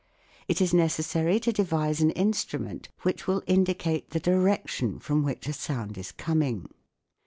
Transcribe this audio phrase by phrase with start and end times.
[0.47, 5.53] It is necessary to devise an instrument which will indicate the direction from which a
[5.53, 6.67] sound is coming.